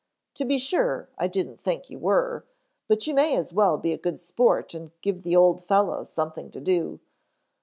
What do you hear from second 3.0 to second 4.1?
you may as well be a